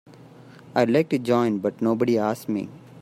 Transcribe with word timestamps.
I'd 0.73 0.89
like 0.89 1.09
to 1.09 1.19
join 1.19 1.59
but 1.59 1.79
nobody 1.79 2.17
asked 2.17 2.49
me. 2.49 2.69